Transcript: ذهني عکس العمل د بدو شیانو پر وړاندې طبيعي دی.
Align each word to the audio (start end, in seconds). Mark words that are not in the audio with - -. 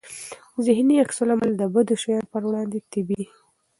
ذهني 0.65 0.95
عکس 1.03 1.17
العمل 1.23 1.51
د 1.57 1.63
بدو 1.73 1.95
شیانو 2.01 2.29
پر 2.33 2.41
وړاندې 2.47 2.85
طبيعي 2.91 3.15
دی. 3.19 3.25